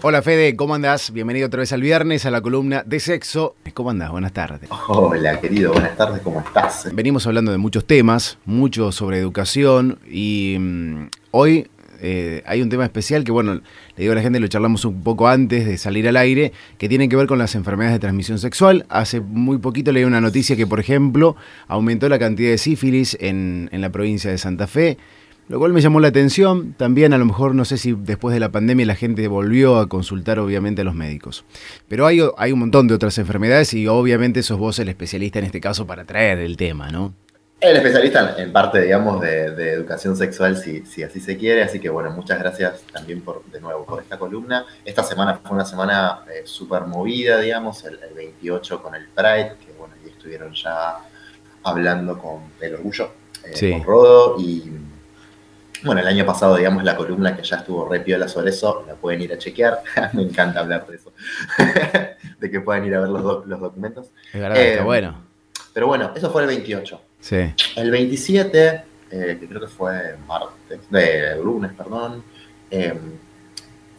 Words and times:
Hola 0.00 0.22
Fede, 0.22 0.54
¿cómo 0.54 0.76
andás? 0.76 1.12
Bienvenido 1.12 1.48
otra 1.48 1.58
vez 1.58 1.72
al 1.72 1.82
viernes 1.82 2.24
a 2.24 2.30
la 2.30 2.40
columna 2.40 2.84
de 2.86 3.00
sexo. 3.00 3.56
¿Cómo 3.74 3.90
andás? 3.90 4.12
Buenas 4.12 4.32
tardes. 4.32 4.70
Hola 4.86 5.40
querido, 5.40 5.72
buenas 5.72 5.96
tardes, 5.96 6.22
¿cómo 6.22 6.38
estás? 6.38 6.88
Venimos 6.94 7.26
hablando 7.26 7.50
de 7.50 7.58
muchos 7.58 7.84
temas, 7.84 8.38
mucho 8.44 8.92
sobre 8.92 9.18
educación 9.18 9.98
y 10.08 10.56
mm, 10.56 11.08
hoy 11.32 11.68
eh, 12.00 12.44
hay 12.46 12.62
un 12.62 12.68
tema 12.68 12.84
especial 12.84 13.24
que, 13.24 13.32
bueno, 13.32 13.54
le 13.54 13.62
digo 13.96 14.12
a 14.12 14.14
la 14.14 14.22
gente, 14.22 14.38
lo 14.38 14.46
charlamos 14.46 14.84
un 14.84 15.02
poco 15.02 15.26
antes 15.26 15.66
de 15.66 15.76
salir 15.78 16.06
al 16.06 16.16
aire, 16.16 16.52
que 16.78 16.88
tiene 16.88 17.08
que 17.08 17.16
ver 17.16 17.26
con 17.26 17.40
las 17.40 17.56
enfermedades 17.56 17.96
de 17.96 18.00
transmisión 18.00 18.38
sexual. 18.38 18.86
Hace 18.88 19.20
muy 19.20 19.58
poquito 19.58 19.90
leí 19.90 20.04
una 20.04 20.20
noticia 20.20 20.54
que, 20.54 20.68
por 20.68 20.78
ejemplo, 20.78 21.34
aumentó 21.66 22.08
la 22.08 22.20
cantidad 22.20 22.50
de 22.50 22.58
sífilis 22.58 23.16
en, 23.20 23.68
en 23.72 23.80
la 23.80 23.90
provincia 23.90 24.30
de 24.30 24.38
Santa 24.38 24.68
Fe. 24.68 24.96
Lo 25.48 25.58
cual 25.58 25.72
me 25.72 25.80
llamó 25.80 25.98
la 25.98 26.08
atención. 26.08 26.74
También 26.74 27.14
a 27.14 27.18
lo 27.18 27.24
mejor 27.24 27.54
no 27.54 27.64
sé 27.64 27.78
si 27.78 27.92
después 27.92 28.34
de 28.34 28.40
la 28.40 28.50
pandemia 28.50 28.84
la 28.84 28.94
gente 28.94 29.26
volvió 29.28 29.78
a 29.78 29.88
consultar 29.88 30.38
obviamente 30.38 30.82
a 30.82 30.84
los 30.84 30.94
médicos. 30.94 31.44
Pero 31.88 32.06
hay, 32.06 32.20
hay 32.36 32.52
un 32.52 32.58
montón 32.58 32.86
de 32.86 32.94
otras 32.94 33.16
enfermedades 33.16 33.72
y 33.72 33.86
obviamente 33.86 34.42
sos 34.42 34.58
vos 34.58 34.78
el 34.78 34.90
especialista 34.90 35.38
en 35.38 35.46
este 35.46 35.60
caso 35.60 35.86
para 35.86 36.04
traer 36.04 36.38
el 36.38 36.58
tema, 36.58 36.90
¿no? 36.90 37.14
El 37.60 37.76
especialista 37.76 38.36
en 38.38 38.52
parte, 38.52 38.82
digamos, 38.82 39.20
de, 39.20 39.72
educación 39.72 40.16
sexual, 40.16 40.56
si, 40.56 40.84
si, 40.86 41.02
así 41.02 41.18
se 41.18 41.36
quiere. 41.36 41.62
Así 41.62 41.80
que, 41.80 41.88
bueno, 41.88 42.10
muchas 42.10 42.38
gracias 42.38 42.82
también 42.92 43.22
por, 43.22 43.42
de 43.46 43.60
nuevo, 43.60 43.84
por 43.84 44.00
esta 44.00 44.16
columna. 44.18 44.64
Esta 44.84 45.02
semana 45.02 45.40
fue 45.42 45.56
una 45.56 45.64
semana 45.64 46.20
eh, 46.32 46.42
súper 46.44 46.82
movida, 46.82 47.40
digamos, 47.40 47.82
el, 47.84 47.98
28 48.14 48.80
con 48.80 48.94
el 48.94 49.08
Pride, 49.08 49.54
que, 49.64 49.72
bueno, 49.76 49.94
ahí 50.00 50.10
estuvieron 50.10 50.52
ya 50.52 50.98
hablando 51.64 52.16
con 52.18 52.42
el 52.60 52.74
orgullo, 52.74 53.10
eh, 53.44 53.72
con 53.72 53.82
Rodo. 53.82 54.36
Y, 54.38 54.70
bueno, 55.84 56.00
el 56.00 56.06
año 56.06 56.26
pasado, 56.26 56.56
digamos, 56.56 56.84
la 56.84 56.96
columna 56.96 57.36
que 57.36 57.42
ya 57.42 57.56
estuvo 57.56 57.88
re 57.88 58.00
piola 58.00 58.28
sobre 58.28 58.50
eso, 58.50 58.84
la 58.86 58.94
pueden 58.94 59.22
ir 59.22 59.32
a 59.32 59.38
chequear. 59.38 59.82
Me 60.12 60.22
encanta 60.22 60.60
hablar 60.60 60.86
de 60.86 60.96
eso. 60.96 61.12
de 62.40 62.50
que 62.50 62.60
puedan 62.60 62.84
ir 62.84 62.94
a 62.94 63.00
ver 63.00 63.08
los, 63.08 63.46
los 63.46 63.60
documentos. 63.60 64.10
Es 64.32 64.40
verdad, 64.40 64.58
está 64.58 64.80
eh, 64.82 64.84
bueno. 64.84 65.24
Pero 65.72 65.86
bueno, 65.86 66.12
eso 66.14 66.30
fue 66.30 66.42
el 66.42 66.48
28. 66.48 67.00
Sí. 67.20 67.54
El 67.76 67.90
27, 67.90 68.84
eh, 69.10 69.36
que 69.40 69.48
creo 69.48 69.60
que 69.60 69.68
fue 69.68 70.16
martes, 70.26 70.90
de 70.90 71.36
lunes, 71.42 71.72
perdón, 71.72 72.22
em, 72.70 72.98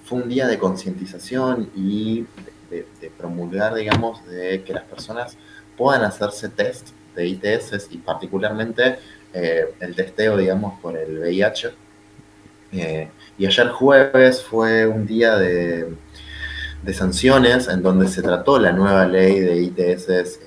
fue 0.03 0.21
un 0.21 0.29
día 0.29 0.47
de 0.47 0.57
concientización 0.57 1.69
y 1.75 2.25
de, 2.69 3.11
promulgar, 3.17 3.73
digamos, 3.73 4.25
de 4.27 4.63
que 4.63 4.73
las 4.73 4.83
personas 4.83 5.37
puedan 5.75 6.03
hacerse 6.03 6.49
test 6.49 6.89
de 7.15 7.27
ITS 7.27 7.87
y 7.91 7.97
particularmente 7.97 8.99
eh, 9.33 9.73
el 9.79 9.95
testeo, 9.95 10.37
digamos, 10.37 10.79
por 10.79 10.97
el 10.97 11.19
VIH. 11.19 11.71
Eh, 12.71 13.09
y 13.37 13.45
ayer 13.45 13.69
jueves 13.69 14.43
fue 14.43 14.85
un 14.85 15.05
día 15.05 15.35
de, 15.37 15.95
sanciones 16.93 17.67
en 17.67 17.81
donde 17.83 18.07
se 18.07 18.21
trató 18.21 18.59
la 18.59 18.71
nueva 18.71 19.05
ley 19.05 19.39
de 19.39 19.61
ITS 19.61 20.39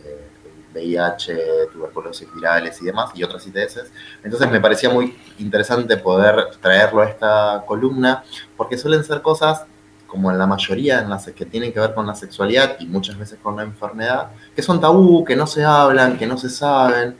VIH, 0.72 1.68
tuberculosis 1.72 2.32
virales 2.34 2.80
y 2.80 2.86
demás, 2.86 3.10
y 3.14 3.22
otras 3.22 3.46
ITS. 3.46 3.84
Entonces 4.22 4.50
me 4.50 4.60
parecía 4.60 4.90
muy 4.90 5.16
interesante 5.38 5.96
poder 5.96 6.50
traerlo 6.60 7.02
a 7.02 7.06
esta 7.06 7.64
columna, 7.66 8.24
porque 8.56 8.78
suelen 8.78 9.04
ser 9.04 9.22
cosas, 9.22 9.64
como 10.06 10.30
en 10.30 10.38
la 10.38 10.46
mayoría, 10.46 11.00
en 11.00 11.10
las 11.10 11.26
que 11.26 11.46
tienen 11.46 11.72
que 11.72 11.80
ver 11.80 11.94
con 11.94 12.06
la 12.06 12.14
sexualidad 12.14 12.76
y 12.80 12.86
muchas 12.86 13.16
veces 13.18 13.38
con 13.42 13.56
la 13.56 13.62
enfermedad, 13.62 14.30
que 14.54 14.62
son 14.62 14.80
tabú, 14.80 15.24
que 15.24 15.36
no 15.36 15.46
se 15.46 15.64
hablan, 15.64 16.18
que 16.18 16.26
no 16.26 16.36
se 16.36 16.50
saben. 16.50 17.16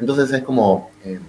Entonces 0.00 0.32
es 0.32 0.42
como... 0.42 0.90
Eh, 1.04 1.20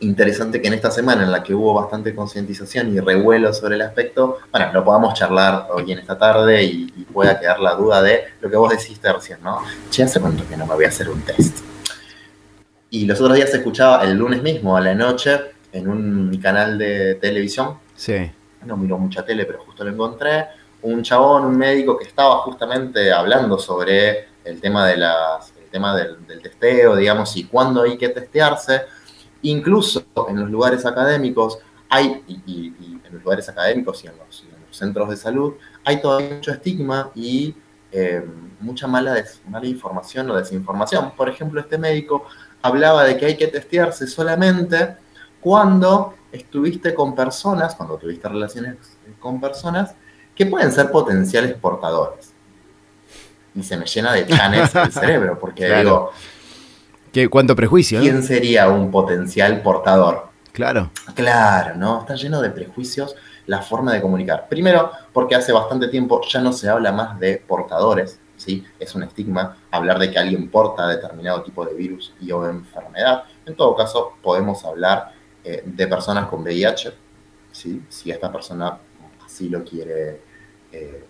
interesante 0.00 0.60
que 0.60 0.68
en 0.68 0.74
esta 0.74 0.90
semana 0.90 1.24
en 1.24 1.32
la 1.32 1.42
que 1.42 1.54
hubo 1.54 1.74
bastante 1.74 2.14
concientización 2.14 2.94
y 2.94 3.00
revuelo 3.00 3.52
sobre 3.52 3.74
el 3.76 3.82
aspecto, 3.82 4.38
bueno, 4.52 4.72
lo 4.72 4.84
podamos 4.84 5.14
charlar 5.14 5.66
hoy 5.72 5.90
en 5.92 5.98
esta 5.98 6.16
tarde 6.16 6.62
y, 6.62 6.86
pueda 7.12 7.40
quedar 7.40 7.58
la 7.58 7.74
duda 7.74 8.00
de 8.00 8.24
lo 8.40 8.48
que 8.48 8.56
vos 8.56 8.70
deciste 8.70 9.12
recién, 9.12 9.38
¿no? 9.42 9.60
Che, 9.90 10.04
hace 10.04 10.20
cuánto 10.20 10.46
que 10.46 10.56
no 10.56 10.66
me 10.66 10.74
voy 10.74 10.84
a 10.84 10.88
hacer 10.88 11.08
un 11.08 11.20
test. 11.22 11.64
Y 12.90 13.06
los 13.06 13.20
otros 13.20 13.36
días 13.36 13.50
se 13.50 13.56
escuchaba 13.56 14.04
el 14.04 14.16
lunes 14.16 14.40
mismo 14.42 14.76
a 14.76 14.80
la 14.80 14.94
noche 14.94 15.40
en 15.72 15.88
un 15.88 16.38
canal 16.40 16.78
de 16.78 17.16
televisión. 17.16 17.78
Sí. 17.96 18.30
No 18.64 18.76
miro 18.76 18.98
mucha 18.98 19.24
tele, 19.24 19.46
pero 19.46 19.60
justo 19.60 19.82
lo 19.82 19.90
encontré. 19.90 20.46
Un 20.82 21.02
chabón, 21.02 21.44
un 21.44 21.56
médico 21.56 21.98
que 21.98 22.04
estaba 22.04 22.36
justamente 22.38 23.10
hablando 23.10 23.58
sobre 23.58 24.28
el 24.44 24.60
tema, 24.60 24.86
de 24.86 24.96
las, 24.96 25.52
tema 25.68 25.96
del, 25.96 26.26
del 26.26 26.42
testeo, 26.42 26.96
digamos, 26.96 27.36
y 27.36 27.44
cuándo 27.44 27.82
hay 27.82 27.96
que 27.96 28.08
testearse 28.08 28.82
Incluso 29.42 30.04
en 30.28 30.40
los 30.40 30.50
lugares 30.50 30.84
académicos 30.84 31.58
hay, 31.88 32.22
y, 32.26 32.72
en 33.04 33.12
los 33.12 33.22
lugares 33.22 33.48
académicos 33.48 34.04
y 34.04 34.08
en 34.08 34.14
los, 34.18 34.44
centros 34.70 35.08
de 35.08 35.16
salud, 35.16 35.54
hay 35.82 36.00
todavía 36.00 36.34
mucho 36.34 36.52
estigma 36.52 37.10
y 37.14 37.54
eh, 37.90 38.24
mucha 38.60 38.86
mala, 38.86 39.24
mala 39.48 39.66
información 39.66 40.30
o 40.30 40.36
desinformación. 40.36 41.12
Por 41.16 41.28
ejemplo, 41.28 41.60
este 41.60 41.78
médico 41.78 42.26
hablaba 42.60 43.02
de 43.04 43.16
que 43.16 43.26
hay 43.26 43.36
que 43.36 43.48
testearse 43.48 44.06
solamente 44.06 44.96
cuando 45.40 46.14
estuviste 46.30 46.94
con 46.94 47.16
personas, 47.16 47.74
cuando 47.74 47.96
tuviste 47.96 48.28
relaciones 48.28 48.76
con 49.18 49.40
personas 49.40 49.94
que 50.34 50.46
pueden 50.46 50.70
ser 50.70 50.92
potenciales 50.92 51.54
portadores. 51.54 52.27
Y 53.58 53.62
se 53.62 53.76
me 53.76 53.86
llena 53.86 54.12
de 54.12 54.26
chanes 54.26 54.74
el 54.74 54.92
cerebro, 54.92 55.38
porque 55.38 55.74
digo, 55.74 56.12
¿Qué, 57.12 57.28
¿Cuánto 57.28 57.56
prejuicio? 57.56 58.00
¿Quién 58.00 58.22
sería 58.22 58.68
un 58.68 58.90
potencial 58.90 59.62
portador? 59.62 60.28
Claro. 60.52 60.90
Claro, 61.14 61.74
¿no? 61.76 62.00
Está 62.00 62.14
lleno 62.14 62.40
de 62.40 62.50
prejuicios 62.50 63.16
la 63.46 63.62
forma 63.62 63.92
de 63.92 64.02
comunicar. 64.02 64.46
Primero, 64.48 64.92
porque 65.12 65.34
hace 65.34 65.52
bastante 65.52 65.88
tiempo 65.88 66.20
ya 66.28 66.40
no 66.40 66.52
se 66.52 66.68
habla 66.68 66.92
más 66.92 67.18
de 67.18 67.42
portadores, 67.46 68.20
¿sí? 68.36 68.64
Es 68.78 68.94
un 68.94 69.02
estigma 69.02 69.56
hablar 69.70 69.98
de 69.98 70.10
que 70.10 70.18
alguien 70.18 70.50
porta 70.50 70.86
determinado 70.86 71.42
tipo 71.42 71.64
de 71.64 71.74
virus 71.74 72.14
y 72.20 72.30
o 72.30 72.46
enfermedad. 72.46 73.24
En 73.46 73.56
todo 73.56 73.74
caso, 73.74 74.14
podemos 74.22 74.64
hablar 74.64 75.12
eh, 75.42 75.62
de 75.64 75.86
personas 75.86 76.26
con 76.26 76.42
VIH, 76.42 76.92
¿sí? 77.52 77.82
Si 77.88 78.10
esta 78.10 78.30
persona 78.30 78.78
así 79.24 79.48
lo 79.48 79.64
quiere 79.64 80.20
eh, 80.72 81.06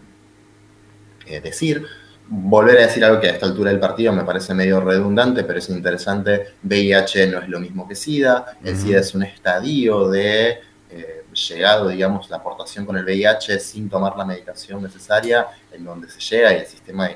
eh, 1.27 1.41
decir 1.41 1.85
volver 2.31 2.79
a 2.79 2.83
decir 2.83 3.05
algo 3.05 3.21
que 3.21 3.29
a 3.29 3.33
esta 3.33 3.47
altura 3.47 3.71
del 3.71 3.81
partido 3.81 4.13
me 4.13 4.25
parece 4.25 4.55
medio 4.55 4.81
redundante, 4.81 5.45
pero 5.45 5.59
es 5.59 5.69
interesante. 5.71 6.55
VIH 6.63 7.27
no 7.29 7.39
es 7.39 7.49
lo 7.49 7.61
mismo 7.61 7.89
que 7.89 7.95
SIDA. 7.95 8.59
El 8.63 8.77
SIDA 8.77 9.01
es 9.01 9.15
un 9.15 9.23
estadio 9.23 10.09
de 10.09 10.61
eh, 10.91 11.25
llegado, 11.33 11.89
digamos, 11.89 12.29
la 12.29 12.39
aportación 12.39 12.85
con 12.85 12.97
el 12.97 13.05
VIH 13.05 13.59
sin 13.61 13.89
tomar 13.89 14.17
la 14.17 14.25
medicación 14.25 14.83
necesaria, 14.83 15.47
en 15.73 15.85
donde 15.85 16.09
se 16.11 16.21
llega 16.21 16.53
y 16.53 16.57
el 16.59 16.67
sistema 16.67 17.11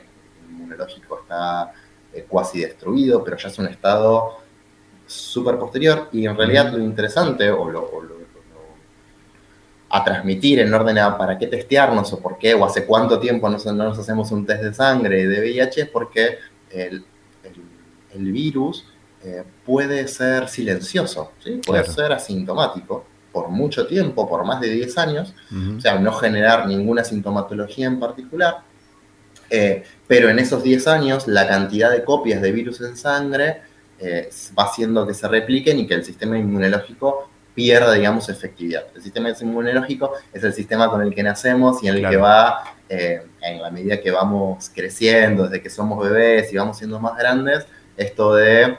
inmunológico 0.49 1.21
está 1.21 1.73
eh, 2.13 2.25
cuasi 2.29 2.61
destruido, 2.61 3.23
pero 3.23 3.37
ya 3.37 3.49
es 3.49 3.59
un 3.59 3.67
estado 3.67 4.39
súper 5.07 5.59
posterior. 5.59 6.09
Y 6.13 6.27
en 6.27 6.37
realidad 6.37 6.73
lo 6.73 6.83
interesante, 6.83 7.51
o 7.51 7.69
lo 7.69 8.22
a 9.95 10.03
transmitir 10.03 10.59
en 10.59 10.73
orden 10.73 10.97
a 10.97 11.19
para 11.19 11.37
qué 11.37 11.47
testearnos 11.47 12.11
o 12.15 12.19
por 12.19 12.39
qué 12.39 12.55
o 12.55 12.65
hace 12.65 12.87
cuánto 12.87 13.21
tiempo 13.21 13.51
no, 13.51 13.59
nos 13.59 13.99
hacemos 13.99 14.33
un 14.33 14.47
test 14.47 14.63
de 14.63 14.73
sangre 14.73 15.27
de 15.27 15.39
VIH 15.39 15.83
es 15.83 15.89
porque 15.89 16.39
el, 16.71 17.05
virus 18.15 18.87
eh, 19.23 19.45
puede 19.67 20.09
ser 20.09 20.49
silencioso, 20.49 21.33
puede 21.67 21.85
ser 21.85 22.11
asintomático 22.11 23.05
por 23.31 23.49
mucho 23.49 23.87
tiempo, 23.87 24.27
por 24.29 24.45
más 24.47 24.61
de 24.63 24.71
10 24.71 24.99
años, 24.99 25.35
o 25.77 25.81
sea, 25.81 25.99
no 25.99 26.13
generar 26.13 26.67
ninguna 26.67 27.05
sintomatología 27.05 27.87
en 27.87 28.01
particular, 28.01 28.63
eh, 29.51 29.85
pero 30.07 30.31
en 30.31 30.39
esos 30.39 30.63
10 30.63 30.89
años 30.89 31.29
la 31.29 31.47
cantidad 31.47 31.91
de 31.91 32.03
copias 32.03 32.41
de 32.41 32.53
virus 32.53 32.81
en 32.81 32.97
sangre 32.97 33.61
eh, 33.99 34.31
va 34.59 34.65
haciendo 34.65 35.07
que 35.07 35.13
se 35.15 35.29
repliquen 35.29 35.79
y 35.81 35.87
que 35.87 35.95
el 35.95 36.05
sistema 36.05 36.39
inmunológico 36.39 37.29
pierda, 37.55 37.93
digamos, 37.93 38.29
efectividad. 38.29 38.85
El 38.95 39.03
sistema 39.03 39.31
inmunológico 39.41 40.13
es 40.33 40.43
el 40.43 40.53
sistema 40.53 40.89
con 40.89 41.03
el 41.03 41.15
que 41.15 41.23
nacemos 41.23 41.83
y 41.83 41.89
en 41.89 41.97
el 41.97 42.09
que 42.09 42.17
va, 42.17 42.65
eh, 42.89 43.23
en 43.41 43.63
la 43.63 43.71
medida 43.71 44.01
que 44.01 44.11
vamos 44.11 44.71
creciendo, 44.75 45.45
desde 45.45 45.63
que 45.63 45.71
somos 45.71 46.03
bebés 46.03 46.53
y 46.53 46.57
vamos 46.57 46.79
siendo 46.79 46.99
más 47.01 47.17
grandes, 47.17 47.67
esto 47.97 48.35
de, 48.35 48.79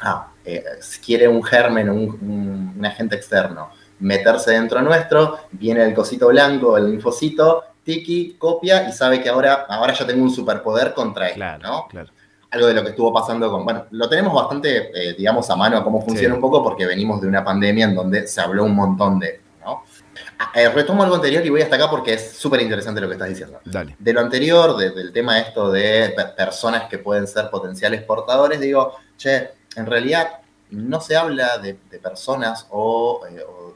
ah, 0.00 0.32
eh, 0.44 0.64
quiere 1.04 1.28
un 1.28 1.42
germen, 1.42 1.88
un, 1.88 2.74
un, 2.76 2.84
agente 2.84 3.16
externo, 3.16 3.70
meterse 4.00 4.52
dentro 4.52 4.82
nuestro, 4.82 5.38
viene 5.52 5.82
el 5.84 5.94
cosito 5.94 6.28
blanco, 6.28 6.76
el 6.76 6.90
linfocito, 6.90 7.64
tiki, 7.82 8.36
copia 8.38 8.88
y 8.88 8.92
sabe 8.92 9.22
que 9.22 9.28
ahora, 9.28 9.66
ahora 9.68 9.94
ya 9.94 10.06
tengo 10.06 10.22
un 10.22 10.30
superpoder 10.30 10.92
contra 10.92 11.28
él, 11.30 11.42
¿no? 11.62 11.86
Claro 11.88 12.10
algo 12.50 12.66
de 12.66 12.74
lo 12.74 12.82
que 12.82 12.90
estuvo 12.90 13.12
pasando 13.12 13.50
con, 13.50 13.64
bueno, 13.64 13.86
lo 13.90 14.08
tenemos 14.08 14.32
bastante, 14.32 14.90
eh, 14.94 15.14
digamos, 15.14 15.48
a 15.50 15.56
mano 15.56 15.84
cómo 15.84 16.02
funciona 16.02 16.34
un 16.34 16.40
poco 16.40 16.62
porque 16.62 16.86
venimos 16.86 17.20
de 17.20 17.28
una 17.28 17.44
pandemia 17.44 17.86
en 17.86 17.94
donde 17.94 18.26
se 18.26 18.40
habló 18.40 18.64
un 18.64 18.74
montón 18.74 19.18
de 19.18 19.26
esto, 19.26 19.44
¿no? 19.64 19.82
Ah, 20.38 20.52
eh, 20.54 20.68
retomo 20.68 21.02
algo 21.02 21.16
anterior 21.16 21.44
y 21.44 21.50
voy 21.50 21.62
hasta 21.62 21.76
acá 21.76 21.90
porque 21.90 22.14
es 22.14 22.32
súper 22.32 22.62
interesante 22.62 23.00
lo 23.00 23.08
que 23.08 23.14
estás 23.14 23.28
diciendo. 23.28 23.60
Dale. 23.64 23.96
De 23.98 24.12
lo 24.12 24.20
anterior, 24.20 24.76
del 24.76 25.12
tema 25.12 25.38
esto 25.40 25.70
de 25.70 26.14
personas 26.36 26.88
que 26.88 26.98
pueden 26.98 27.26
ser 27.26 27.50
potenciales 27.50 28.02
portadores, 28.02 28.60
digo, 28.60 28.94
che, 29.16 29.50
en 29.76 29.86
realidad 29.86 30.40
no 30.70 31.00
se 31.00 31.16
habla 31.16 31.58
de, 31.58 31.74
personas 31.74 32.66
o, 32.70 33.22
eh, 33.28 33.42
o 33.42 33.74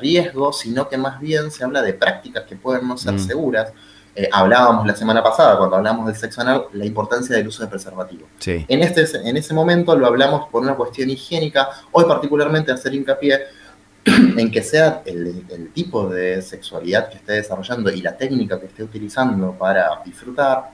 riesgo, 0.00 0.52
sino 0.52 0.88
que 0.88 0.96
más 0.96 1.20
bien 1.20 1.50
se 1.50 1.64
habla 1.64 1.82
de 1.82 1.92
prácticas 1.94 2.44
que 2.44 2.56
pueden 2.56 2.88
no 2.88 2.96
ser 2.96 3.14
mm. 3.14 3.18
seguras. 3.18 3.72
Eh, 4.16 4.28
hablábamos 4.30 4.86
la 4.86 4.94
semana 4.94 5.22
pasada, 5.22 5.58
cuando 5.58 5.76
hablamos 5.76 6.06
del 6.06 6.14
sexo 6.14 6.40
anal, 6.40 6.66
la 6.72 6.86
importancia 6.86 7.34
del 7.36 7.48
uso 7.48 7.64
de 7.64 7.68
preservativo. 7.68 8.28
En, 8.46 8.82
este, 8.82 9.04
en 9.28 9.36
ese 9.36 9.52
momento 9.52 9.96
lo 9.96 10.06
hablamos 10.06 10.48
por 10.50 10.62
una 10.62 10.74
cuestión 10.74 11.10
higiénica, 11.10 11.68
hoy 11.90 12.04
particularmente 12.04 12.70
hacer 12.70 12.94
hincapié 12.94 13.40
en 14.04 14.50
que 14.52 14.62
sea 14.62 15.02
el, 15.04 15.70
tipo 15.74 16.08
de 16.08 16.42
sexualidad 16.42 17.08
que 17.08 17.16
esté 17.16 17.32
desarrollando 17.32 17.92
y 17.92 18.02
la 18.02 18.16
técnica 18.16 18.60
que 18.60 18.66
esté 18.66 18.84
utilizando 18.84 19.52
para 19.52 20.00
disfrutar, 20.04 20.70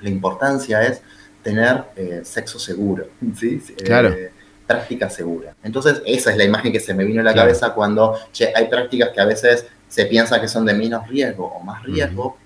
la 0.00 0.08
importancia 0.08 0.82
es 0.82 1.00
tener 1.44 1.84
eh, 1.94 2.22
sexo 2.24 2.58
seguro, 2.58 3.06
¿sí? 3.38 3.62
Claro. 3.84 4.08
Eh, 4.08 4.32
práctica 4.66 5.10
segura. 5.10 5.54
Entonces, 5.62 6.02
esa 6.06 6.30
es 6.30 6.36
la 6.36 6.44
imagen 6.44 6.72
que 6.72 6.80
se 6.80 6.94
me 6.94 7.04
vino 7.04 7.20
a 7.20 7.24
la 7.24 7.34
cabeza 7.34 7.74
cuando 7.74 8.16
hay 8.54 8.68
prácticas 8.68 9.10
que 9.10 9.20
a 9.20 9.24
veces 9.24 9.66
se 9.88 10.06
piensa 10.06 10.40
que 10.40 10.48
son 10.48 10.64
de 10.64 10.74
menos 10.74 11.06
riesgo 11.08 11.46
o 11.46 11.60
más 11.60 11.82
riesgo, 11.82 12.36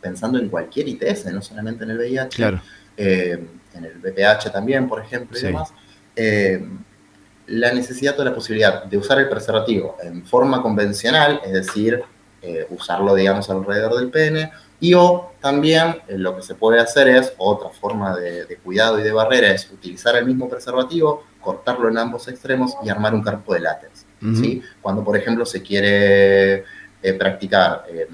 pensando 0.00 0.38
en 0.38 0.48
cualquier 0.48 0.88
ITS, 0.88 1.26
no 1.26 1.42
solamente 1.42 1.84
en 1.84 1.90
el 1.90 1.98
VIH, 1.98 2.60
eh, 2.96 3.46
en 3.74 3.84
el 3.84 3.98
VPH 3.98 4.50
también, 4.50 4.88
por 4.88 5.00
ejemplo, 5.00 5.38
y 5.38 5.42
demás. 5.42 5.72
Eh, 6.16 6.64
la 7.46 7.72
necesidad 7.72 8.18
o 8.18 8.24
la 8.24 8.34
posibilidad 8.34 8.84
de 8.84 8.96
usar 8.96 9.18
el 9.18 9.28
preservativo 9.28 9.96
en 10.02 10.24
forma 10.24 10.62
convencional, 10.62 11.40
es 11.44 11.52
decir, 11.52 12.02
eh, 12.40 12.66
usarlo, 12.70 13.14
digamos, 13.14 13.48
alrededor 13.50 13.98
del 13.98 14.10
pene, 14.10 14.50
y 14.82 14.94
o 14.94 15.30
también 15.40 15.98
lo 16.08 16.34
que 16.34 16.42
se 16.42 16.56
puede 16.56 16.80
hacer 16.80 17.06
es, 17.06 17.32
otra 17.38 17.68
forma 17.70 18.16
de, 18.16 18.46
de, 18.46 18.56
cuidado 18.56 18.98
y 18.98 19.04
de 19.04 19.12
barrera, 19.12 19.52
es 19.52 19.70
utilizar 19.70 20.16
el 20.16 20.26
mismo 20.26 20.48
preservativo, 20.48 21.22
cortarlo 21.40 21.88
en 21.88 21.98
ambos 21.98 22.26
extremos 22.26 22.74
y 22.82 22.88
armar 22.88 23.14
un 23.14 23.22
campo 23.22 23.54
de 23.54 23.60
látex. 23.60 24.04
¿sí? 24.20 24.60
Cuando, 24.80 25.04
por 25.04 25.16
ejemplo, 25.16 25.46
se 25.46 25.62
quiere 25.62 26.64
eh, 27.00 27.12
practicar 27.16 27.84
eh, 27.88 28.08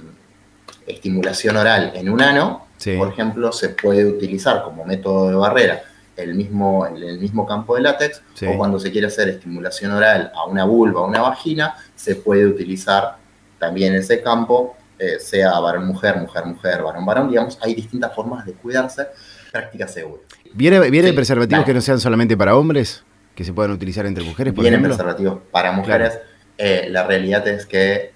estimulación 0.87 1.57
oral 1.57 1.93
en 1.95 2.11
un 2.11 2.21
ano, 2.21 2.67
por 2.99 3.09
ejemplo, 3.09 3.51
se 3.51 3.71
puede 3.71 4.05
utilizar 4.05 4.63
como 4.63 4.85
método 4.85 5.31
de 5.31 5.37
barrera 5.37 5.83
el 6.17 6.35
mismo, 6.35 6.85
el, 6.85 7.19
mismo 7.19 7.47
campo 7.47 7.77
de 7.77 7.81
látex, 7.83 8.21
o 8.47 8.59
cuando 8.59 8.79
se 8.79 8.93
quiere 8.93 9.07
hacer 9.07 9.31
estimulación 9.31 9.93
oral 9.93 10.33
a 10.35 10.45
una 10.45 10.65
vulva 10.65 11.01
o 11.01 11.07
una 11.07 11.23
vagina, 11.23 11.77
se 11.95 12.17
puede 12.17 12.45
utilizar 12.45 13.17
también 13.59 13.95
ese 13.95 14.23
campo, 14.23 14.77
eh, 14.99 15.19
sea 15.21 15.59
varón-mujer, 15.61 16.17
mujer-mujer, 16.17 16.83
varón-varón, 16.83 17.29
digamos, 17.29 17.59
hay 17.63 17.75
distintas 17.75 18.15
formas 18.15 18.45
de 18.47 18.53
cuidarse, 18.53 19.07
práctica 19.53 19.87
segura. 19.89 20.23
¿Viene, 20.55 20.91
viene 20.91 21.13
preservativos 21.13 21.65
que 21.65 21.75
no 21.75 21.81
sean 21.81 22.01
solamente 22.01 22.37
para 22.37 22.57
hombres? 22.57 23.05
que 23.39 23.45
se 23.45 23.53
puedan 23.53 23.71
utilizar 23.71 24.05
entre 24.05 24.25
mujeres, 24.25 24.53
por 24.53 24.63
Vienen 24.63 24.83
preservativos 24.83 25.39
para 25.53 25.71
mujeres. 25.71 26.19
Eh, 26.59 26.89
la 26.91 27.07
realidad 27.07 27.47
es 27.47 27.67
que... 27.67 28.11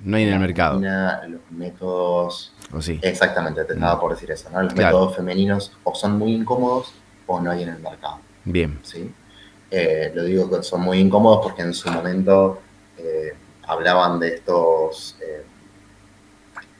no 0.00 0.18
hay 0.18 0.24
en 0.24 0.34
el 0.34 0.38
mercado. 0.38 0.78
Los 1.26 1.40
métodos... 1.50 2.52
¿O 2.70 2.82
sí? 2.82 3.00
Exactamente, 3.00 3.64
te 3.64 3.72
estaba 3.72 3.96
mm. 3.96 4.00
por 4.00 4.12
decir 4.12 4.30
eso, 4.30 4.50
¿no? 4.50 4.62
Los 4.62 4.74
métodos 4.76 5.16
femeninos 5.16 5.72
o 5.82 5.94
son 5.94 6.18
muy 6.18 6.34
incómodos 6.34 6.92
o 7.26 7.40
no 7.40 7.50
hay 7.50 7.62
en 7.62 7.70
el 7.70 7.78
mercado. 7.78 8.18
Bien. 8.44 8.78
¿sí? 8.82 9.10
Eh, 9.70 10.12
lo 10.14 10.24
digo 10.24 10.50
que 10.50 10.62
son 10.62 10.82
muy 10.82 10.98
incómodos 10.98 11.40
porque 11.42 11.62
en 11.62 11.72
su 11.72 11.90
momento 11.90 12.60
eh, 12.98 13.32
hablaban 13.66 14.20
de 14.20 14.34
estos 14.34 15.16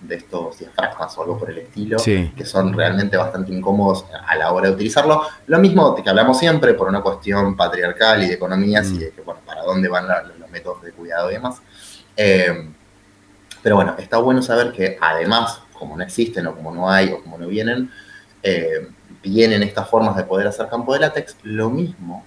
de 0.00 0.14
estos 0.14 0.58
diafragmas 0.58 1.16
o 1.18 1.22
algo 1.22 1.38
por 1.38 1.50
el 1.50 1.58
estilo, 1.58 1.98
que 1.98 2.44
son 2.44 2.72
realmente 2.72 3.16
bastante 3.16 3.52
incómodos 3.52 4.04
a 4.26 4.36
la 4.36 4.52
hora 4.52 4.68
de 4.68 4.74
utilizarlo. 4.74 5.22
Lo 5.46 5.58
mismo 5.58 5.94
que 5.94 6.08
hablamos 6.08 6.38
siempre 6.38 6.74
por 6.74 6.88
una 6.88 7.00
cuestión 7.00 7.56
patriarcal 7.56 8.22
y 8.22 8.28
de 8.28 8.34
economías 8.34 8.88
y 8.90 8.94
mm. 8.94 8.98
de 8.98 9.10
que, 9.10 9.20
bueno, 9.22 9.40
para 9.44 9.62
dónde 9.62 9.88
van 9.88 10.06
los 10.38 10.50
métodos 10.50 10.82
de 10.82 10.92
cuidado 10.92 11.30
y 11.30 11.34
demás. 11.34 11.60
Eh, 12.16 12.70
pero 13.62 13.76
bueno, 13.76 13.96
está 13.98 14.18
bueno 14.18 14.40
saber 14.40 14.72
que 14.72 14.96
además, 15.00 15.60
como 15.72 15.96
no 15.96 16.04
existen 16.04 16.46
o 16.46 16.54
como 16.54 16.72
no 16.72 16.90
hay 16.90 17.12
o 17.12 17.22
como 17.22 17.38
no 17.38 17.48
vienen, 17.48 17.90
eh, 18.42 18.88
vienen 19.22 19.62
estas 19.62 19.88
formas 19.88 20.16
de 20.16 20.22
poder 20.24 20.46
hacer 20.46 20.68
campo 20.68 20.94
de 20.94 21.00
látex, 21.00 21.36
lo 21.42 21.70
mismo 21.70 22.24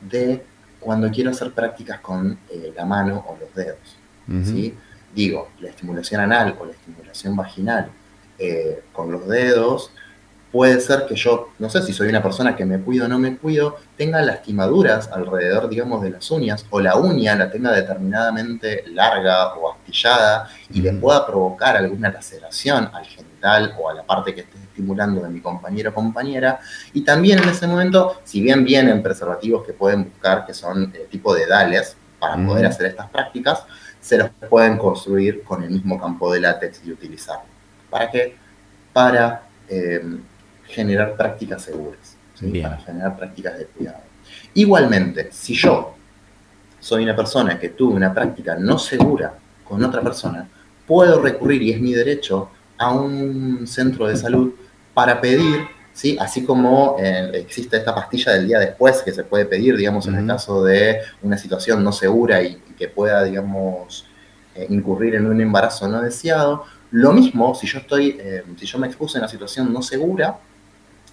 de 0.00 0.44
cuando 0.78 1.10
quiero 1.10 1.30
hacer 1.30 1.52
prácticas 1.52 2.00
con 2.00 2.38
eh, 2.50 2.72
la 2.76 2.84
mano 2.84 3.24
o 3.26 3.36
los 3.38 3.54
dedos. 3.54 3.96
¿sí? 4.44 4.74
Digo, 5.14 5.48
la 5.60 5.68
estimulación 5.68 6.20
anal 6.20 6.56
o 6.58 6.66
la 6.66 6.72
estimulación 6.72 7.36
vaginal 7.36 7.90
eh, 8.38 8.82
con 8.92 9.12
los 9.12 9.28
dedos, 9.28 9.90
puede 10.52 10.80
ser 10.80 11.06
que 11.06 11.16
yo, 11.16 11.48
no 11.58 11.70
sé 11.70 11.82
si 11.82 11.94
soy 11.94 12.08
una 12.08 12.22
persona 12.22 12.54
que 12.54 12.66
me 12.66 12.78
cuido 12.78 13.06
o 13.06 13.08
no 13.08 13.18
me 13.18 13.36
cuido, 13.38 13.78
tenga 13.96 14.20
lastimaduras 14.20 15.08
alrededor, 15.10 15.68
digamos, 15.68 16.02
de 16.02 16.10
las 16.10 16.30
uñas, 16.30 16.66
o 16.68 16.78
la 16.78 16.96
uña 16.96 17.34
la 17.34 17.50
tenga 17.50 17.72
determinadamente 17.72 18.84
larga 18.88 19.54
o 19.54 19.72
astillada 19.72 20.48
y 20.70 20.82
le 20.82 20.92
pueda 20.92 21.26
provocar 21.26 21.76
alguna 21.76 22.10
laceración 22.10 22.90
al 22.92 23.06
genital 23.06 23.74
o 23.80 23.88
a 23.88 23.94
la 23.94 24.02
parte 24.02 24.34
que 24.34 24.42
esté 24.42 24.58
estimulando 24.58 25.22
de 25.22 25.30
mi 25.30 25.40
compañero 25.40 25.90
o 25.90 25.94
compañera. 25.94 26.60
Y 26.92 27.00
también 27.00 27.42
en 27.42 27.48
ese 27.48 27.66
momento, 27.66 28.20
si 28.24 28.42
bien 28.42 28.62
vienen 28.62 29.02
preservativos 29.02 29.64
que 29.64 29.72
pueden 29.72 30.04
buscar, 30.04 30.44
que 30.44 30.52
son 30.52 30.92
eh, 30.94 31.06
tipo 31.10 31.34
de 31.34 31.46
dales, 31.46 31.96
para 32.22 32.46
poder 32.46 32.66
hacer 32.66 32.86
estas 32.86 33.10
prácticas, 33.10 33.64
se 34.00 34.16
los 34.16 34.30
pueden 34.48 34.78
construir 34.78 35.42
con 35.42 35.60
el 35.64 35.70
mismo 35.70 35.98
campo 35.98 36.32
de 36.32 36.38
látex 36.38 36.80
y 36.84 36.92
utilizarlo. 36.92 37.50
¿Para 37.90 38.12
qué? 38.12 38.36
Para 38.92 39.42
em, 39.68 40.20
generar 40.64 41.16
prácticas 41.16 41.62
seguras, 41.62 42.16
para 42.62 42.78
generar 42.78 43.16
prácticas 43.16 43.58
de 43.58 43.66
cuidado. 43.66 44.02
Igualmente, 44.54 45.30
si 45.32 45.54
yo 45.54 45.96
soy 46.78 47.02
una 47.02 47.16
persona 47.16 47.58
que 47.58 47.70
tuve 47.70 47.96
una 47.96 48.14
práctica 48.14 48.54
no 48.54 48.78
segura 48.78 49.34
con 49.64 49.82
otra 49.82 50.00
persona, 50.00 50.48
puedo 50.86 51.20
recurrir, 51.20 51.60
y 51.62 51.72
es 51.72 51.80
mi 51.80 51.92
derecho, 51.92 52.50
a 52.78 52.92
un 52.92 53.66
centro 53.66 54.06
de 54.06 54.16
salud 54.16 54.52
para 54.94 55.20
pedir, 55.20 55.66
¿sí? 55.92 56.16
así 56.20 56.44
como 56.44 56.96
eh, 56.98 57.30
existe 57.34 57.76
esta 57.76 57.94
pastilla 57.94 58.32
del 58.32 58.46
día 58.48 58.58
después 58.58 59.02
que 59.02 59.12
se 59.12 59.24
puede 59.24 59.46
pedir, 59.46 59.76
digamos, 59.76 60.06
en 60.06 60.16
el 60.16 60.26
caso 60.26 60.64
de 60.64 61.00
una 61.22 61.36
situación 61.38 61.82
no 61.84 61.92
segura 61.92 62.42
y 62.42 62.56
que 62.78 62.88
pueda, 62.88 63.22
digamos, 63.24 64.06
eh, 64.54 64.66
incurrir 64.68 65.14
en 65.14 65.26
un 65.26 65.40
embarazo 65.40 65.88
no 65.88 66.02
deseado. 66.02 66.64
Lo 66.90 67.12
mismo, 67.12 67.54
si 67.54 67.66
yo 67.66 67.78
estoy, 67.78 68.16
eh, 68.20 68.42
si 68.58 68.66
yo 68.66 68.78
me 68.78 68.86
expuse 68.86 69.18
en 69.18 69.22
una 69.22 69.28
situación 69.28 69.72
no 69.72 69.82
segura, 69.82 70.38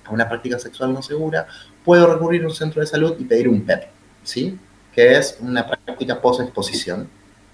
a 0.06 0.12
una 0.12 0.28
práctica 0.28 0.60
sexual 0.60 0.94
no 0.94 1.02
segura, 1.02 1.48
puedo 1.86 2.12
recurrir 2.12 2.44
a 2.44 2.48
un 2.48 2.54
centro 2.54 2.82
de 2.82 2.88
salud 2.88 3.16
y 3.20 3.26
pedir 3.26 3.48
un 3.48 3.62
PEP, 3.62 3.84
¿sí? 4.24 4.58
Que 4.94 5.18
es 5.18 5.38
una 5.40 5.66
práctica 5.66 6.20
post-exposición 6.20 7.08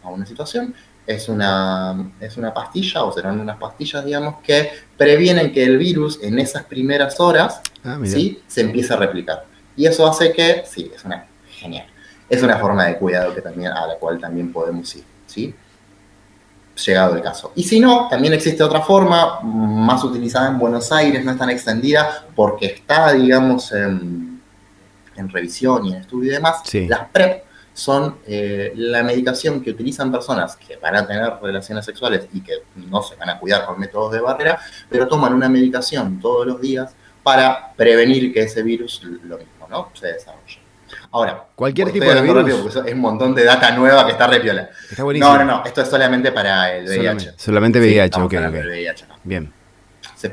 a 0.04 0.10
una 0.10 0.26
situación. 0.26 0.74
Es 1.06 1.30
una, 1.30 2.12
es 2.20 2.36
una 2.38 2.54
pastilla, 2.54 3.04
o 3.04 3.12
serán 3.12 3.40
unas 3.40 3.58
pastillas, 3.58 4.04
digamos, 4.04 4.42
que 4.42 4.72
previenen 4.98 5.52
que 5.52 5.64
el 5.64 5.78
virus 5.78 6.20
en 6.24 6.40
esas 6.40 6.64
primeras 6.64 7.20
horas 7.20 7.62
ah, 7.84 8.00
¿sí? 8.04 8.42
se 8.48 8.62
empiece 8.62 8.94
a 8.94 8.98
replicar. 8.98 9.46
Y 9.78 9.86
eso 9.86 10.08
hace 10.08 10.32
que, 10.32 10.64
sí, 10.66 10.92
es 10.96 11.06
una 11.06 11.28
genial 11.48 11.88
es 12.30 12.42
una 12.42 12.58
forma 12.58 12.86
de 12.86 12.98
cuidado 12.98 13.34
que 13.34 13.42
también, 13.42 13.72
a 13.72 13.86
la 13.88 13.96
cual 13.96 14.20
también 14.20 14.52
podemos 14.52 14.96
ir, 14.96 15.04
¿sí? 15.28 15.54
Llegado 16.86 17.16
el 17.16 17.22
caso. 17.22 17.54
Y 17.56 17.64
si 17.64 17.80
no, 17.80 18.08
también 18.10 18.34
existe 18.34 18.62
otra 18.64 18.82
forma, 18.82 19.40
más 19.42 20.04
utilizada 20.04 20.50
en 20.50 20.60
Buenos 20.60 20.92
Aires, 20.92 21.24
no 21.24 21.32
es 21.32 21.38
tan 21.38 21.50
extendida, 21.50 22.26
porque 22.36 22.66
está, 22.66 23.14
digamos, 23.14 23.72
en, 23.72 24.42
revisión 25.16 25.86
y 25.86 25.94
en 25.94 26.02
estudio 26.02 26.32
y 26.32 26.36
demás. 26.36 26.62
Las 26.90 27.08
PrEP 27.10 27.45
son 27.76 28.20
eh, 28.26 28.72
la 28.76 29.04
medicación 29.04 29.62
que 29.62 29.72
utilizan 29.72 30.10
personas 30.10 30.56
que 30.56 30.78
van 30.78 30.96
a 30.96 31.06
tener 31.06 31.34
relaciones 31.42 31.84
sexuales 31.84 32.26
y 32.34 32.40
que 32.40 32.54
no 32.90 33.04
se 33.04 33.18
van 33.18 33.30
a 33.30 33.38
cuidar 33.38 33.66
con 33.66 33.78
métodos 33.78 34.14
de 34.14 34.22
barrera, 34.22 34.58
pero 34.90 35.08
toman 35.10 35.34
una 35.34 35.50
medicación 35.50 36.22
todos 36.22 36.48
los 36.48 36.62
días 36.62 36.96
para 37.22 37.74
prevenir 37.76 38.34
que 38.34 38.44
ese 38.44 38.64
virus, 38.64 39.04
lo 39.04 39.38
mismo, 39.38 39.68
¿no? 39.70 39.90
Se 39.94 40.08
desarrolle. 40.08 40.60
Ahora, 41.12 41.48
cualquier 41.54 41.92
tipo 41.92 42.06
de 42.06 42.22
virus. 42.22 42.78
es 42.78 42.94
un 42.94 43.00
montón 43.00 43.36
de 43.36 43.44
data 43.44 43.72
nueva 43.72 44.06
que 44.06 44.14
está 44.14 44.28
repiola. 44.28 44.70
Está 44.90 45.04
buenísimo. 45.04 45.34
No, 45.34 45.40
no, 45.40 45.46
no, 45.46 45.66
esto 45.66 45.82
es 45.82 45.90
solamente 45.90 46.32
para 46.32 46.74
el 46.74 46.86
VIH. 46.88 47.34
Solamente, 47.36 47.80
VIH, 47.80 48.22
ok. 48.22 48.34
Bien. 49.26 49.52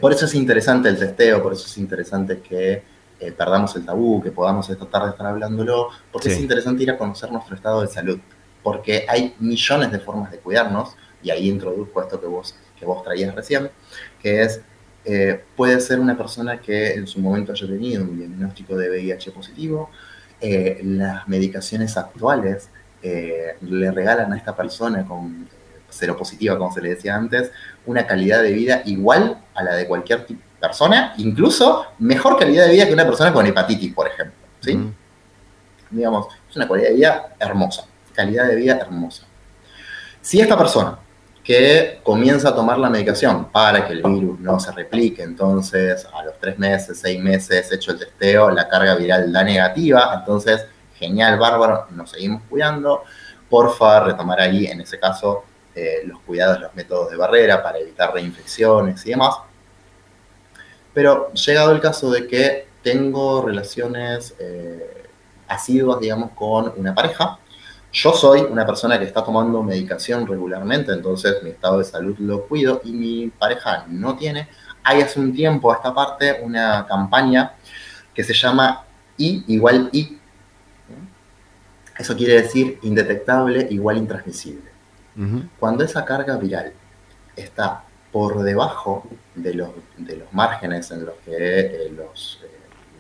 Por 0.01 0.13
eso 0.13 0.27
es 0.27 0.35
interesante 0.37 0.89
el 0.89 0.99
testeo, 0.99 1.43
por 1.43 1.55
eso 1.55 1.67
es 1.67 1.77
interesante 1.77 2.41
que 2.41 2.92
eh, 3.23 3.31
perdamos 3.31 3.77
el 3.77 3.85
tabú, 3.85 4.21
que 4.21 4.33
podamos 4.33 4.67
tratar 4.67 5.05
de 5.05 5.11
estar 5.11 5.27
hablándolo, 5.29 5.91
porque 6.11 6.33
es 6.33 6.41
interesante 6.41 6.83
ir 6.83 6.91
a 6.91 6.99
conocer 6.99 7.31
nuestro 7.31 7.55
estado 7.55 7.81
de 7.81 7.87
salud, 7.87 8.19
porque 8.65 9.07
hay 9.09 9.37
millones 9.39 9.93
de 9.93 10.01
formas 10.01 10.33
de 10.33 10.39
cuidarnos, 10.39 10.97
y 11.23 11.31
ahí 11.31 11.49
introduzco 11.49 12.03
esto 12.03 12.21
que 12.21 12.27
vos, 12.27 12.57
que 12.77 12.85
vos 12.85 13.01
traías 13.05 13.33
recién, 13.33 13.71
que 14.21 14.43
es 14.43 14.61
eh, 15.05 15.41
puede 15.57 15.81
ser 15.81 16.01
una 16.01 16.17
persona 16.17 16.61
que 16.61 16.95
en 16.95 17.07
su 17.07 17.21
momento 17.21 17.53
haya 17.53 17.67
tenido 17.67 18.03
un 18.03 18.19
diagnóstico 18.19 18.77
de 18.77 18.91
VIH 18.91 19.31
positivo, 19.31 19.91
eh, 20.41 20.81
las 20.83 21.29
medicaciones 21.29 21.97
actuales 21.97 22.71
le 23.03 23.91
regalan 23.91 24.33
a 24.33 24.37
esta 24.37 24.55
persona 24.55 25.05
con 25.05 25.49
cero 25.89 26.17
positiva, 26.17 26.59
como 26.59 26.73
se 26.73 26.81
le 26.81 26.91
decía 26.91 27.17
antes, 27.17 27.53
una 27.87 28.07
calidad 28.07 28.43
de 28.43 28.53
vida 28.53 28.83
igual 28.85 29.43
a 29.55 29.63
la 29.63 29.75
de 29.75 29.87
cualquier 29.87 30.27
persona, 30.63 31.13
incluso 31.19 31.87
mejor 31.99 32.39
calidad 32.39 32.67
de 32.67 32.73
vida 32.73 32.87
que 32.87 32.93
una 32.95 33.05
persona 33.05 33.33
con 33.33 33.45
hepatitis, 33.45 33.93
por 33.93 34.07
ejemplo. 34.07 34.39
¿sí? 34.61 34.79
Digamos, 35.91 36.29
es 36.49 36.57
una 36.57 36.69
calidad 36.69 36.89
de 36.89 36.95
vida 36.95 37.35
hermosa. 37.41 37.85
calidad 38.15 38.47
de 38.47 38.55
vida 38.55 38.79
hermosa. 38.79 39.25
Si 40.21 40.41
esta 40.41 40.57
persona 40.57 40.99
que 41.43 41.99
comienza 42.05 42.51
a 42.51 42.55
tomar 42.55 42.79
la 42.79 42.89
medicación 42.89 43.47
para 43.47 43.85
que 43.89 43.95
el 43.95 44.03
virus 44.05 44.39
no 44.39 44.61
se 44.61 44.71
replique, 44.71 45.25
entonces 45.25 46.07
a 46.15 46.23
los 46.23 46.39
tres 46.39 46.57
meses, 46.61 47.01
seis 47.01 47.21
meses, 47.21 47.73
hecho 47.73 47.91
el 47.91 47.99
testeo, 47.99 48.49
la 48.51 48.69
carga 48.69 48.95
viral 48.95 49.33
da 49.33 49.43
negativa, 49.43 50.13
entonces 50.17 50.65
genial, 50.95 51.41
bárbaro, 51.41 51.89
nos 51.91 52.11
seguimos 52.11 52.43
cuidando, 52.49 53.03
porfa, 53.51 53.99
retomar 54.05 54.41
ahí 54.41 54.67
en 54.67 54.83
ese 54.83 55.01
caso 55.01 55.43
eh, 55.75 56.03
los 56.07 56.21
cuidados, 56.21 56.61
los 56.61 56.75
métodos 56.77 57.11
de 57.11 57.17
barrera 57.17 57.61
para 57.61 57.79
evitar 57.79 58.15
reinfecciones 58.15 59.05
y 59.05 59.11
demás. 59.11 59.35
Pero 60.95 61.33
llegado 61.33 61.73
el 61.73 61.81
caso 61.81 62.11
de 62.11 62.27
que 62.27 62.67
tengo 62.83 63.43
relaciones 63.43 64.35
eh, 64.39 65.05
asiduas, 65.49 66.01
digamos, 66.01 66.33
con 66.33 66.73
una 66.77 66.95
pareja, 66.95 67.39
yo 67.93 68.13
soy 68.15 68.41
una 68.41 68.65
persona 68.65 68.99
que 68.99 69.05
está 69.05 69.23
tomando 69.23 69.63
medicación 69.63 70.27
regularmente, 70.27 70.93
entonces 70.93 71.43
mi 71.43 71.51
estado 71.51 71.79
de 71.79 71.85
salud 71.85 72.17
lo 72.19 72.47
cuido 72.47 72.81
y 72.85 72.93
mi 72.93 73.29
pareja 73.29 73.85
no 73.89 74.17
tiene. 74.17 74.49
Hay 74.83 75.03
hace 75.03 75.21
un 75.21 75.35
tiempo 75.35 75.71
a 75.71 75.77
esta 75.77 75.95
parte 75.95 76.41
una 76.43 76.87
campaña 76.87 77.53
que 78.15 78.25
se 78.25 78.33
llama 78.33 78.85
I 79.19 79.45
igual 79.47 79.91
I. 79.93 80.19
Eso 81.99 82.17
quiere 82.17 82.43
decir 82.43 82.79
indetectable 82.83 83.67
igual 83.71 83.99
intransmisible. 83.99 84.73
Cuando 85.61 85.85
esa 85.85 86.07
carga 86.07 86.39
viral 86.39 86.73
está 87.37 87.85
por 88.13 88.43
debajo 88.43 89.05
de 89.35 89.55
los, 89.55 89.71
de 89.97 90.17
los 90.19 90.33
márgenes 90.33 90.91
en 90.91 91.07
los 91.07 91.15
que 91.25 91.35
eh, 91.35 91.93
los, 91.97 92.41
eh, 92.45 92.49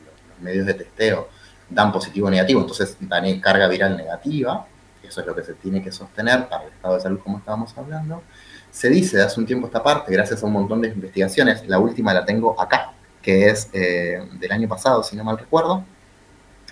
los, 0.05 0.43
medios 0.43 0.67
de 0.67 0.75
testeo 0.75 1.29
dan 1.69 1.93
positivo 1.93 2.27
o 2.27 2.31
negativo, 2.31 2.61
entonces 2.61 2.97
dan 3.01 3.41
carga 3.41 3.69
viral 3.69 3.97
negativa, 3.97 4.67
eso 5.03 5.21
es 5.21 5.27
lo 5.27 5.35
que 5.35 5.43
se 5.43 5.55
tiene 5.55 5.83
que 5.83 5.93
sostener 5.93 6.49
para 6.49 6.65
el 6.65 6.73
estado 6.73 6.95
de 6.95 7.01
salud 7.01 7.21
como 7.23 7.39
estábamos 7.39 7.77
hablando. 7.77 8.23
Se 8.71 8.89
dice 8.89 9.21
hace 9.21 9.39
un 9.39 9.47
tiempo 9.47 9.67
esta 9.67 9.83
parte, 9.83 10.11
gracias 10.11 10.43
a 10.43 10.47
un 10.47 10.53
montón 10.53 10.81
de 10.81 10.89
investigaciones, 10.89 11.67
la 11.69 11.79
última 11.79 12.15
la 12.15 12.25
tengo 12.25 12.59
acá, 12.61 12.93
que 13.21 13.49
es 13.51 13.69
eh, 13.73 14.27
del 14.41 14.53
año 14.53 14.69
pasado, 14.69 15.03
si 15.03 15.15
no 15.17 15.25
mal 15.25 15.39
recuerdo, 15.39 15.85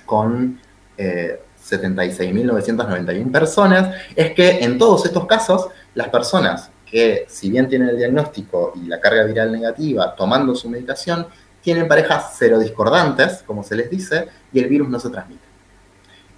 con 0.06 0.58
eh, 0.96 1.40
76.991 1.62 3.30
personas, 3.30 3.94
es 4.16 4.32
que 4.32 4.64
en 4.64 4.78
todos 4.78 5.04
estos 5.04 5.26
casos, 5.26 5.68
las 5.94 6.08
personas 6.08 6.69
que, 6.90 7.26
si 7.28 7.50
bien 7.50 7.68
tienen 7.68 7.90
el 7.90 7.96
diagnóstico 7.96 8.72
y 8.74 8.86
la 8.86 9.00
carga 9.00 9.24
viral 9.24 9.52
negativa, 9.52 10.14
tomando 10.16 10.54
su 10.54 10.68
medicación, 10.68 11.26
tienen 11.62 11.86
parejas 11.86 12.34
cero 12.38 12.58
discordantes, 12.58 13.42
como 13.46 13.62
se 13.62 13.76
les 13.76 13.90
dice, 13.90 14.28
y 14.52 14.60
el 14.60 14.68
virus 14.68 14.88
no 14.88 14.98
se 14.98 15.10
transmite. 15.10 15.50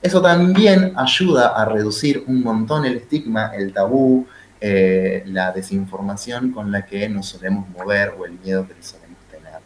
Eso 0.02 0.20
también 0.20 0.92
ayuda 0.96 1.48
a 1.48 1.64
reducir 1.64 2.24
un 2.26 2.42
montón 2.42 2.84
el 2.84 2.96
estigma, 2.96 3.52
el 3.54 3.72
tabú, 3.72 4.26
eh, 4.60 5.22
la 5.26 5.52
desinformación 5.52 6.50
con 6.50 6.72
la 6.72 6.84
que 6.84 7.08
nos 7.08 7.26
solemos 7.26 7.68
mover 7.70 8.14
o 8.18 8.24
el 8.24 8.32
miedo 8.32 8.66
que 8.66 8.74
solemos 8.80 9.18
tener 9.30 9.60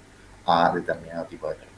a 0.44 0.72
determinado 0.74 1.24
tipo 1.24 1.48
de 1.48 1.54
preguntas. 1.54 1.76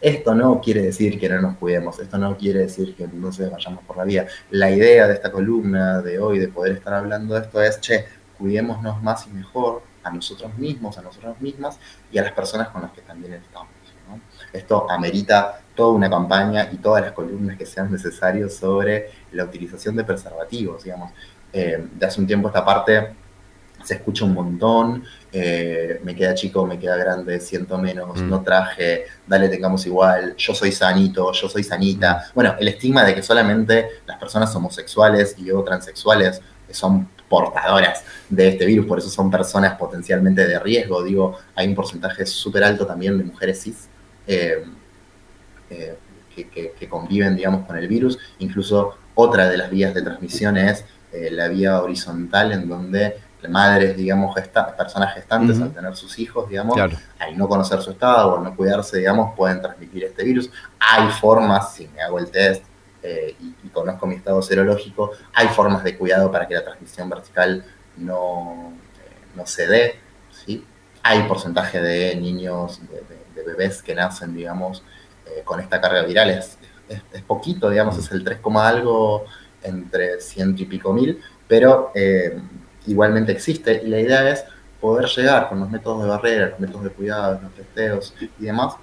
Esto 0.00 0.34
no 0.34 0.60
quiere 0.60 0.82
decir 0.82 1.20
que 1.20 1.28
no 1.28 1.40
nos 1.40 1.56
cuidemos, 1.56 1.98
esto 2.00 2.18
no 2.18 2.36
quiere 2.36 2.60
decir 2.60 2.96
que 2.96 3.06
no 3.06 3.30
se 3.30 3.48
vayamos 3.48 3.84
por 3.84 3.96
la 3.96 4.04
vía. 4.04 4.26
La 4.50 4.70
idea 4.70 5.06
de 5.06 5.14
esta 5.14 5.30
columna 5.30 6.00
de 6.00 6.18
hoy, 6.18 6.38
de 6.38 6.48
poder 6.48 6.72
estar 6.72 6.94
hablando 6.94 7.34
de 7.34 7.40
esto, 7.42 7.62
es, 7.62 7.80
che, 7.80 8.06
cuidémonos 8.40 9.02
más 9.02 9.26
y 9.26 9.30
mejor 9.30 9.82
a 10.02 10.10
nosotros 10.10 10.56
mismos, 10.56 10.96
a 10.98 11.02
nosotras 11.02 11.40
mismas 11.40 11.78
y 12.10 12.18
a 12.18 12.22
las 12.22 12.32
personas 12.32 12.68
con 12.70 12.82
las 12.82 12.90
que 12.92 13.02
también 13.02 13.34
estamos. 13.34 13.68
Esto 14.52 14.90
amerita 14.90 15.60
toda 15.76 15.92
una 15.92 16.10
campaña 16.10 16.68
y 16.72 16.78
todas 16.78 17.02
las 17.02 17.12
columnas 17.12 17.56
que 17.56 17.66
sean 17.66 17.92
necesarias 17.92 18.54
sobre 18.54 19.10
la 19.32 19.44
utilización 19.44 19.94
de 19.94 20.02
preservativos, 20.02 20.82
digamos. 20.82 21.12
Eh, 21.52 21.86
de 21.92 22.06
hace 22.06 22.20
un 22.20 22.26
tiempo 22.26 22.48
esta 22.48 22.64
parte 22.64 23.14
se 23.84 23.94
escucha 23.94 24.24
un 24.24 24.34
montón, 24.34 25.04
eh, 25.32 26.00
me 26.04 26.14
queda 26.14 26.34
chico, 26.34 26.66
me 26.66 26.78
queda 26.78 26.96
grande, 26.96 27.40
siento 27.40 27.78
menos, 27.78 28.20
mm. 28.20 28.28
no 28.28 28.42
traje, 28.42 29.04
dale, 29.26 29.48
tengamos 29.48 29.86
igual, 29.86 30.34
yo 30.36 30.54
soy 30.54 30.72
sanito, 30.72 31.32
yo 31.32 31.48
soy 31.48 31.62
sanita. 31.62 32.26
Mm. 32.28 32.34
Bueno, 32.34 32.54
el 32.58 32.68
estigma 32.68 33.04
de 33.04 33.14
que 33.14 33.22
solamente 33.22 33.88
las 34.06 34.18
personas 34.18 34.54
homosexuales 34.54 35.34
y 35.38 35.50
o 35.50 35.62
transexuales 35.62 36.42
son 36.70 37.08
portadoras 37.30 38.04
de 38.28 38.48
este 38.48 38.66
virus, 38.66 38.86
por 38.86 38.98
eso 38.98 39.08
son 39.08 39.30
personas 39.30 39.78
potencialmente 39.78 40.46
de 40.46 40.58
riesgo. 40.58 41.02
Digo, 41.02 41.38
hay 41.54 41.68
un 41.68 41.76
porcentaje 41.76 42.26
súper 42.26 42.64
alto 42.64 42.84
también 42.84 43.16
de 43.16 43.24
mujeres 43.24 43.62
cis 43.62 43.88
eh, 44.26 44.64
eh, 45.70 45.96
que, 46.34 46.88
conviven, 46.88 47.36
digamos, 47.36 47.66
con 47.66 47.78
el 47.78 47.86
virus. 47.86 48.18
Incluso 48.40 48.96
otra 49.14 49.48
de 49.48 49.56
las 49.56 49.70
vías 49.70 49.94
de 49.94 50.02
transmisión 50.02 50.56
es 50.56 50.84
eh, 51.12 51.30
la 51.30 51.46
vía 51.46 51.80
horizontal, 51.80 52.50
en 52.52 52.68
donde 52.68 53.16
madres, 53.48 53.96
digamos, 53.96 54.34
personas 54.76 55.14
gestantes, 55.14 55.60
al 55.60 55.72
tener 55.72 55.96
sus 55.96 56.18
hijos, 56.18 56.48
digamos, 56.48 56.76
al 57.18 57.38
no 57.38 57.48
conocer 57.48 57.80
su 57.80 57.92
estado 57.92 58.34
o 58.34 58.40
no 58.40 58.54
cuidarse, 58.54 58.98
digamos, 58.98 59.34
pueden 59.36 59.62
transmitir 59.62 60.04
este 60.04 60.24
virus. 60.24 60.50
Hay 60.78 61.08
formas, 61.12 61.74
si 61.74 61.88
me 61.88 62.02
hago 62.02 62.18
el 62.18 62.30
test 62.30 62.64
y, 63.02 63.68
conozco 63.68 64.06
mi 64.06 64.16
estado 64.16 64.42
serológico, 64.42 65.12
hay 65.32 65.48
formas 65.48 65.82
de 65.84 65.96
cuidado 65.96 66.30
para 66.30 66.46
que 66.46 66.54
la 66.54 66.64
transmisión 66.64 67.08
vertical 67.08 67.64
no, 67.96 68.72
no 69.34 69.46
se 69.46 69.66
dé, 69.66 69.94
¿sí? 70.32 70.64
Hay 71.02 71.22
porcentaje 71.22 71.80
de 71.80 72.16
niños, 72.16 72.80
de 73.34 73.42
bebés 73.42 73.82
que 73.82 73.94
nacen, 73.94 74.34
digamos, 74.34 74.82
eh, 75.26 75.42
con 75.44 75.60
esta 75.60 75.80
carga 75.80 76.02
viral. 76.02 76.30
Es, 76.30 76.58
es, 76.88 77.22
poquito, 77.22 77.70
digamos, 77.70 77.96
es 77.98 78.10
el 78.10 78.24
3, 78.24 78.40
algo 78.56 79.24
entre 79.62 80.20
ciento 80.20 80.62
y 80.62 80.66
pico 80.66 80.92
mil, 80.92 81.20
pero 81.46 81.92
eh, 81.94 82.40
igualmente 82.86 83.32
existe 83.32 83.82
y 83.84 83.88
la 83.88 84.00
idea 84.00 84.28
es 84.30 84.44
poder 84.80 85.06
llegar 85.06 85.48
con 85.48 85.60
los 85.60 85.70
métodos 85.70 86.02
de 86.02 86.08
barrera, 86.08 86.48
los 86.48 86.60
métodos 86.60 86.84
de 86.84 86.90
cuidado, 86.90 87.40
los 87.42 87.52
testeos 87.54 88.14
y 88.38 88.44
demás, 88.44 88.74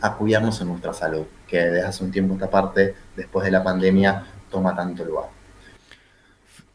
a 0.00 0.16
cuidarnos 0.16 0.60
en 0.60 0.68
nuestra 0.68 0.92
salud, 0.92 1.26
que 1.46 1.58
desde 1.58 1.82
hace 1.82 2.04
un 2.04 2.10
tiempo 2.10 2.34
esta 2.34 2.50
parte, 2.50 2.94
después 3.16 3.44
de 3.44 3.50
la 3.50 3.62
pandemia, 3.62 4.24
toma 4.50 4.74
tanto 4.74 5.04
lugar. 5.04 5.26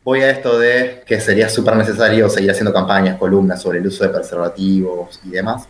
Voy 0.03 0.21
a 0.21 0.31
esto 0.31 0.57
de 0.57 1.03
que 1.05 1.19
sería 1.19 1.49
súper 1.49 1.75
necesario 1.75 2.29
seguir 2.29 2.51
haciendo 2.51 2.73
campañas, 2.73 3.17
columnas 3.17 3.61
sobre 3.61 3.79
el 3.79 3.88
uso 3.88 4.03
de 4.03 4.09
preservativos 4.09 5.19
y 5.23 5.29
demás, 5.29 5.67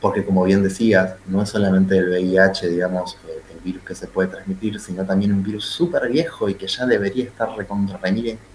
porque 0.00 0.24
como 0.24 0.44
bien 0.44 0.62
decías, 0.62 1.14
no 1.26 1.42
es 1.42 1.48
solamente 1.48 1.98
el 1.98 2.08
VIH, 2.08 2.68
digamos, 2.68 3.16
el 3.54 3.60
virus 3.60 3.82
que 3.84 3.94
se 3.94 4.06
puede 4.06 4.28
transmitir, 4.28 4.80
sino 4.80 5.04
también 5.04 5.32
un 5.32 5.42
virus 5.42 5.66
súper 5.66 6.08
viejo 6.08 6.48
y 6.48 6.54
que 6.54 6.66
ya 6.66 6.86
debería 6.86 7.24
estar 7.24 7.56
recontra 7.56 8.00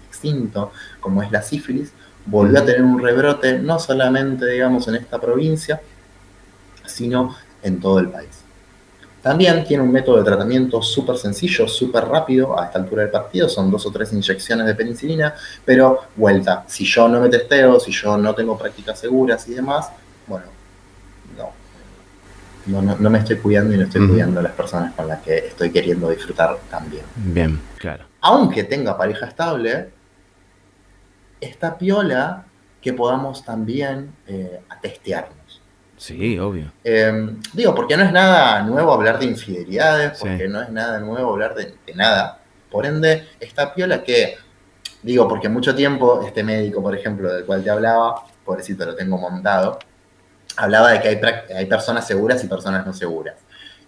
extinto, 0.08 0.72
como 1.00 1.22
es 1.22 1.30
la 1.30 1.42
sífilis, 1.42 1.92
volvió 2.26 2.58
a 2.60 2.64
tener 2.64 2.82
un 2.82 3.00
rebrote 3.00 3.58
no 3.58 3.78
solamente, 3.78 4.46
digamos, 4.46 4.88
en 4.88 4.96
esta 4.96 5.20
provincia, 5.20 5.80
sino 6.86 7.34
en 7.62 7.80
todo 7.80 7.98
el 7.98 8.10
país. 8.10 8.43
También 9.24 9.64
tiene 9.64 9.82
un 9.82 9.90
método 9.90 10.18
de 10.18 10.24
tratamiento 10.24 10.82
súper 10.82 11.16
sencillo, 11.16 11.66
súper 11.66 12.04
rápido, 12.04 12.60
a 12.60 12.66
esta 12.66 12.78
altura 12.78 13.02
del 13.04 13.10
partido, 13.10 13.48
son 13.48 13.70
dos 13.70 13.86
o 13.86 13.90
tres 13.90 14.12
inyecciones 14.12 14.66
de 14.66 14.74
penicilina, 14.74 15.34
pero 15.64 16.02
vuelta, 16.14 16.64
si 16.68 16.84
yo 16.84 17.08
no 17.08 17.22
me 17.22 17.30
testeo, 17.30 17.80
si 17.80 17.90
yo 17.90 18.18
no 18.18 18.34
tengo 18.34 18.58
prácticas 18.58 19.00
seguras 19.00 19.48
y 19.48 19.54
demás, 19.54 19.88
bueno, 20.26 20.44
no, 22.66 22.82
no, 22.82 23.10
me 23.10 23.18
estoy 23.18 23.36
cuidando 23.36 23.74
y 23.74 23.78
no 23.78 23.84
estoy 23.84 24.06
cuidando 24.06 24.40
a 24.40 24.42
las 24.42 24.52
personas 24.52 24.92
con 24.92 25.08
las 25.08 25.22
que 25.22 25.38
estoy 25.38 25.70
queriendo 25.70 26.10
disfrutar 26.10 26.58
también. 26.70 27.04
Bien, 27.16 27.58
claro. 27.78 28.04
Aunque 28.20 28.64
tenga 28.64 28.98
pareja 28.98 29.24
estable, 29.24 29.88
está 31.40 31.78
piola 31.78 32.44
que 32.82 32.92
podamos 32.92 33.42
también 33.42 34.12
eh, 34.26 34.60
testearnos. 34.82 35.43
Sí, 36.04 36.38
obvio. 36.38 36.70
Em, 36.84 37.40
digo, 37.54 37.74
porque 37.74 37.96
no 37.96 38.02
es 38.02 38.12
nada 38.12 38.60
nuevo 38.60 38.92
hablar 38.92 39.18
de 39.18 39.24
infidelidades, 39.24 40.18
porque 40.20 40.48
no 40.48 40.60
es 40.60 40.68
nada 40.68 41.00
nuevo 41.00 41.32
hablar 41.32 41.54
de, 41.54 41.76
de, 41.86 41.94
nada. 41.94 42.42
Por 42.70 42.84
ende, 42.84 43.26
está 43.40 43.72
piola 43.72 44.02
que, 44.02 44.36
digo, 45.02 45.26
porque 45.26 45.48
mucho 45.48 45.74
tiempo 45.74 46.20
este 46.26 46.44
médico, 46.44 46.82
por 46.82 46.94
ejemplo, 46.94 47.32
del 47.32 47.46
cual 47.46 47.64
te 47.64 47.70
hablaba, 47.70 48.26
pobrecito 48.44 48.84
lo 48.84 48.94
tengo 48.94 49.16
montado, 49.16 49.78
hablaba 50.58 50.90
de 50.90 51.00
que 51.00 51.08
hay, 51.08 51.20
hay 51.56 51.64
personas 51.64 52.06
seguras 52.06 52.44
y 52.44 52.48
personas 52.48 52.84
no 52.84 52.92
seguras. 52.92 53.36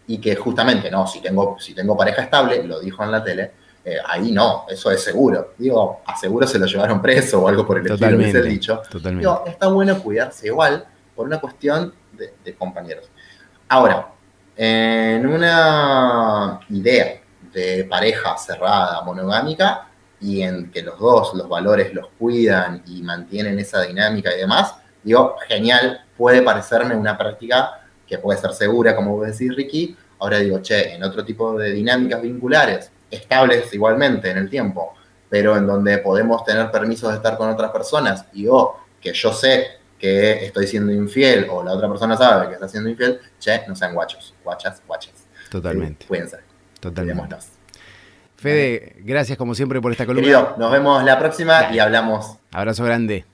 Y 0.07 0.17
que 0.17 0.37
justamente, 0.37 0.91
no, 0.91 1.07
si 1.07 1.21
tengo, 1.21 1.59
si 1.61 1.75
tengo 1.75 1.99
pareja 1.99 2.23
estable, 2.23 2.63
lo 2.63 2.81
dijo 2.81 3.05
en 3.05 3.11
la 3.11 3.23
tele, 3.23 3.51
eh, 3.85 3.99
ahí 4.07 4.33
no, 4.33 4.65
eso 4.71 4.91
es 4.91 5.05
seguro. 5.05 5.53
Digo, 5.59 6.01
a 6.07 6.17
seguro 6.17 6.47
se 6.47 6.59
lo 6.59 6.65
llevaron 6.65 7.03
preso 7.03 7.43
o 7.43 7.49
algo 7.49 7.67
por 7.67 7.77
el 7.77 7.87
estilo, 7.87 8.17
dice 8.17 8.39
el 8.39 8.49
dicho. 8.49 8.81
Digo, 8.91 9.45
está 9.47 9.67
bueno 9.67 10.03
cuidarse 10.03 10.47
igual 10.47 10.96
por 11.17 11.27
una 11.27 11.41
cuestión 11.41 11.95
de, 12.13 12.55
compañeros. 12.55 13.11
Ahora, 13.69 14.13
en 14.55 15.27
una 15.27 16.61
idea 16.69 17.21
de 17.53 17.85
pareja 17.85 18.37
cerrada, 18.37 19.03
monogámica, 19.03 19.89
y 20.21 20.43
en 20.43 20.71
que 20.71 20.83
los 20.83 20.99
dos, 20.99 21.35
los 21.35 21.49
valores 21.49 21.93
los 21.93 22.09
cuidan 22.19 22.83
y 22.87 23.03
mantienen 23.03 23.59
esa 23.59 23.83
dinámica 23.83 24.35
y 24.35 24.39
demás, 24.39 24.75
digo, 25.03 25.37
genial, 25.47 26.05
puede 26.17 26.43
parecerme 26.43 26.95
una 26.95 27.19
práctica 27.19 27.83
que 28.07 28.19
puede 28.19 28.39
ser 28.39 28.53
segura, 28.53 28.95
como 28.95 29.17
vos 29.17 29.27
decís, 29.27 29.55
Ricky. 29.55 29.97
Ahora 30.19 30.39
digo, 30.39 30.61
che, 30.61 30.95
en 30.95 31.03
otro 31.03 31.25
tipo 31.25 31.59
de 31.59 31.73
dinámicas 31.73 32.23
vinculares, 32.23 32.91
estables 33.11 33.73
igualmente 33.75 34.31
en 34.31 34.39
el 34.39 34.49
tiempo, 34.49 34.95
pero 35.29 35.57
en 35.57 35.67
donde 35.67 35.99
podemos 35.99 36.45
tener 36.45 36.71
permisos 36.71 37.11
de 37.11 37.17
estar 37.17 37.37
con 37.37 37.51
otras 37.51 37.71
personas 37.71 38.27
y 38.33 38.47
que 39.01 39.13
yo 39.13 39.33
sé 39.33 39.76
que 39.99 40.45
estoy 40.45 40.67
siendo 40.67 40.93
infiel 40.93 41.47
o 41.51 41.63
la 41.63 41.73
otra 41.73 41.89
persona 41.89 42.17
sabe 42.17 42.49
que 42.49 42.55
está 42.55 42.69
siendo 42.69 42.89
infiel, 42.89 43.21
che, 43.41 43.63
no 43.67 43.75
sean 43.75 43.95
guachos, 43.95 44.35
guachas, 44.45 44.83
guachas. 44.87 45.15
Totalmente. 45.51 46.03
Sí, 46.03 46.09
cuídense. 46.09 46.39
Totalmente. 46.81 47.37
Fede, 48.37 48.97
gracias 49.01 49.39
como 49.39 49.55
siempre 49.55 49.81
por 49.81 49.93
esta 49.93 50.05
columna. 50.05 50.23
Querido, 50.23 50.55
nos 50.59 50.71
vemos 50.71 51.03
la 51.05 51.19
próxima 51.19 51.73
y 51.73 51.79
hablamos. 51.79 52.37
Abrazo 52.53 52.85
grande. 52.85 53.25